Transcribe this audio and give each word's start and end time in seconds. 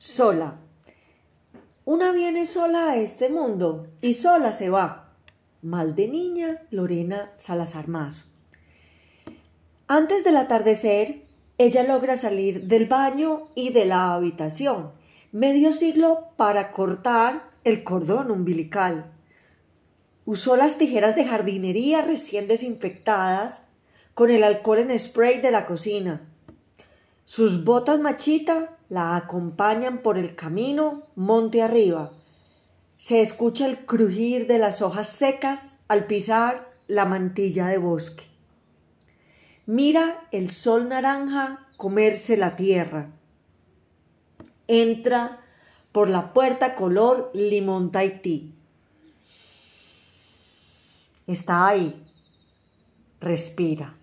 sola. 0.00 0.56
Una 1.84 2.10
viene 2.10 2.46
sola 2.46 2.92
a 2.92 2.96
este 2.96 3.28
mundo 3.28 3.88
y 4.00 4.14
sola 4.14 4.54
se 4.54 4.70
va. 4.70 5.12
Mal 5.60 5.94
de 5.94 6.08
niña, 6.08 6.62
Lorena 6.70 7.32
Salazar 7.34 7.86
Mazo. 7.86 8.24
Antes 9.88 10.24
del 10.24 10.38
atardecer, 10.38 11.26
ella 11.58 11.82
logra 11.82 12.16
salir 12.16 12.66
del 12.66 12.86
baño 12.86 13.48
y 13.54 13.74
de 13.74 13.84
la 13.84 14.14
habitación, 14.14 14.92
medio 15.32 15.70
siglo 15.74 16.28
para 16.36 16.72
cortar 16.72 17.50
el 17.64 17.84
cordón 17.84 18.30
umbilical. 18.30 19.12
Usó 20.24 20.56
las 20.56 20.78
tijeras 20.78 21.14
de 21.14 21.26
jardinería 21.26 22.00
recién 22.00 22.48
desinfectadas 22.48 23.66
con 24.14 24.30
el 24.30 24.44
alcohol 24.44 24.78
en 24.78 24.98
spray 24.98 25.42
de 25.42 25.50
la 25.50 25.66
cocina. 25.66 26.29
Sus 27.30 27.62
botas 27.62 28.00
machita 28.00 28.76
la 28.88 29.14
acompañan 29.14 30.02
por 30.02 30.18
el 30.18 30.34
camino 30.34 31.04
monte 31.14 31.62
arriba. 31.62 32.10
Se 32.98 33.20
escucha 33.20 33.66
el 33.66 33.86
crujir 33.86 34.48
de 34.48 34.58
las 34.58 34.82
hojas 34.82 35.06
secas 35.06 35.84
al 35.86 36.08
pisar 36.08 36.74
la 36.88 37.04
mantilla 37.04 37.68
de 37.68 37.78
bosque. 37.78 38.24
Mira 39.64 40.26
el 40.32 40.50
sol 40.50 40.88
naranja 40.88 41.68
comerse 41.76 42.36
la 42.36 42.56
tierra. 42.56 43.12
Entra 44.66 45.38
por 45.92 46.10
la 46.10 46.32
puerta 46.32 46.74
color 46.74 47.30
limón 47.32 47.92
Tahití. 47.92 48.56
Está 51.28 51.68
ahí. 51.68 52.04
Respira. 53.20 53.99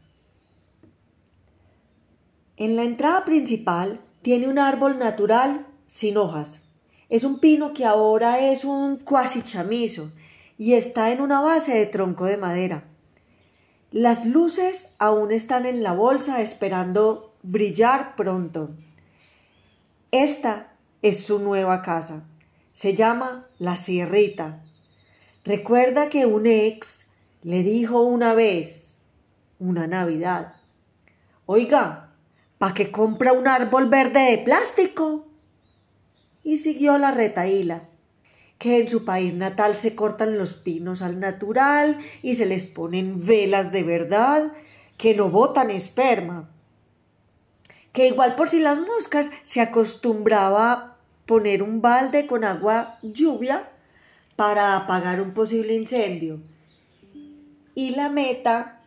En 2.58 2.76
la 2.76 2.84
entrada 2.84 3.24
principal 3.24 4.02
tiene 4.22 4.48
un 4.48 4.58
árbol 4.58 4.98
natural 4.98 5.68
sin 5.86 6.18
hojas. 6.18 6.64
Es 7.08 7.24
un 7.24 7.40
pino 7.40 7.72
que 7.72 7.86
ahora 7.86 8.40
es 8.52 8.66
un 8.66 8.98
cuasi 8.98 9.44
chamizo 9.44 10.12
y 10.58 10.74
está 10.74 11.12
en 11.12 11.22
una 11.22 11.40
base 11.40 11.78
de 11.78 11.86
tronco 11.86 12.26
de 12.26 12.38
madera. 12.38 12.84
Las 13.92 14.26
luces 14.26 14.96
aún 14.98 15.32
están 15.32 15.66
en 15.66 15.84
la 15.84 15.94
bolsa 15.94 16.42
esperando 16.42 17.36
brillar 17.44 18.16
pronto. 18.16 18.72
Esta 20.12 20.74
es 21.02 21.24
su 21.24 21.40
nueva 21.40 21.82
casa. 21.84 22.28
Se 22.72 22.96
llama 22.96 23.48
La 23.60 23.76
Sierrita. 23.76 24.64
Recuerda 25.46 26.10
que 26.10 26.26
un 26.26 26.48
ex 26.48 27.08
le 27.44 27.64
dijo 27.64 28.02
una 28.02 28.34
vez, 28.34 28.98
una 29.60 29.88
Navidad, 29.88 30.56
Oiga, 31.50 32.07
¿Pa' 32.58 32.74
que 32.74 32.92
compra 32.92 33.34
un 33.34 33.48
árbol 33.48 33.88
verde 33.88 34.32
de 34.32 34.38
plástico? 34.40 35.28
Y 36.44 36.58
siguió 36.58 36.98
la 36.98 37.12
retaíla, 37.12 37.84
que 38.58 38.80
en 38.80 38.88
su 38.88 39.06
país 39.06 39.36
natal 39.36 39.78
se 39.78 39.96
cortan 39.96 40.38
los 40.40 40.56
pinos 40.56 41.04
al 41.04 41.20
natural 41.20 42.00
y 42.24 42.36
se 42.36 42.48
les 42.48 42.66
ponen 42.66 43.24
velas 43.24 43.72
de 43.72 43.84
verdad 43.84 44.54
que 44.98 45.14
no 45.14 45.30
botan 45.30 45.70
esperma. 45.70 46.50
Que 47.94 48.08
igual 48.08 48.36
por 48.36 48.50
si 48.50 48.60
las 48.60 48.80
moscas 48.80 49.30
se 49.44 49.62
acostumbraba 49.62 50.72
a 50.72 50.98
poner 51.28 51.62
un 51.62 51.82
balde 51.82 52.26
con 52.26 52.44
agua 52.44 52.98
lluvia 53.04 53.70
para 54.36 54.76
apagar 54.76 55.22
un 55.22 55.34
posible 55.34 55.76
incendio. 55.76 56.40
Y 57.76 57.92
la 57.92 58.10
meta, 58.10 58.82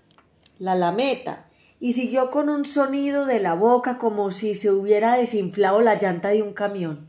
la 0.59 0.75
lameta, 0.75 1.50
y 1.81 1.95
siguió 1.95 2.28
con 2.28 2.50
un 2.50 2.67
sonido 2.67 3.25
de 3.25 3.41
la 3.41 3.55
boca 3.55 3.97
como 3.97 4.31
si 4.31 4.55
se 4.55 4.70
hubiera 4.70 5.17
desinflado 5.17 5.81
la 5.81 5.97
llanta 5.97 6.28
de 6.28 6.42
un 6.42 6.53
camión. 6.53 7.09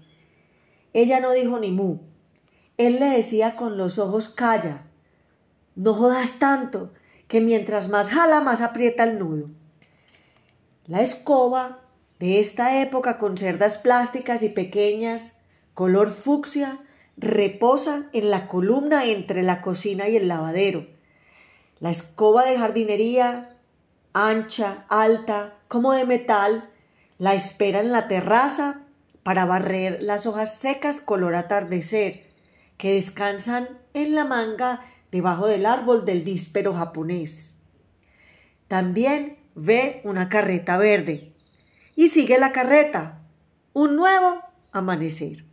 Ella 0.94 1.20
no 1.20 1.32
dijo 1.32 1.60
ni 1.60 1.72
mu. 1.72 2.00
Él 2.78 3.00
le 3.00 3.08
decía 3.08 3.58
con 3.58 3.78
los 3.78 4.00
ojos 4.00 4.30
calla. 4.30 4.88
No 5.76 5.94
jodas 5.94 6.40
tanto, 6.40 6.94
que 7.28 7.42
mientras 7.42 7.90
más 7.90 8.10
jala 8.10 8.40
más 8.40 8.62
aprieta 8.62 9.04
el 9.04 9.20
nudo. 9.20 9.50
La 10.86 11.02
escoba 11.02 11.82
de 12.20 12.40
esta 12.40 12.82
época 12.82 13.18
con 13.18 13.38
cerdas 13.38 13.78
plásticas 13.78 14.42
y 14.42 14.50
pequeñas, 14.50 15.38
color 15.74 16.12
fucsia, 16.12 16.80
reposa 17.18 18.10
en 18.14 18.32
la 18.32 18.48
columna 18.48 19.06
entre 19.06 19.44
la 19.44 19.62
cocina 19.62 20.08
y 20.08 20.16
el 20.16 20.28
lavadero. 20.28 20.88
La 21.80 21.90
escoba 21.90 22.46
de 22.46 22.58
jardinería 22.58 23.51
ancha, 24.14 24.86
alta, 24.90 25.56
como 25.68 25.94
de 25.94 26.06
metal, 26.06 26.70
la 27.18 27.34
espera 27.34 27.80
en 27.80 27.92
la 27.92 28.08
terraza 28.08 28.82
para 29.24 29.46
barrer 29.46 30.02
las 30.02 30.26
hojas 30.26 30.58
secas 30.58 31.00
color 31.00 31.36
atardecer, 31.36 32.32
que 32.78 32.94
descansan 32.94 33.70
en 33.94 34.16
la 34.16 34.26
manga 34.26 34.82
debajo 35.12 35.48
del 35.48 35.66
árbol 35.66 36.06
del 36.06 36.24
díspero 36.24 36.74
japonés. 36.74 37.54
También 38.68 39.38
ve 39.54 40.02
una 40.04 40.30
carreta 40.30 40.78
verde 40.78 41.34
y 41.96 42.10
sigue 42.10 42.40
la 42.40 42.52
carreta, 42.52 43.20
un 43.74 43.96
nuevo 43.96 44.42
amanecer. 44.72 45.51